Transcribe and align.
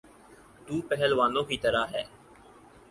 تو 0.67 0.81
پہلوانوں 0.81 1.43
کی 1.43 1.57
طرح۔ 1.57 1.85